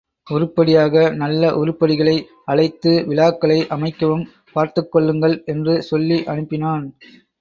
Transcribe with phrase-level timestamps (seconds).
[0.27, 2.15] உருப்படியாக நல்ல உருப்படிகளை
[2.45, 6.87] அழைத்து விழாக்களை அமைக்கவும் பார்த்துக் கொள்ளுங்கள் என்று சொல்லி அனுப்பினான்.